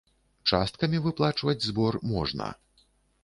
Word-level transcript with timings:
Часткамі 0.51 1.01
выплачваць 1.03 1.65
збор 1.67 1.99
можна. 2.13 2.47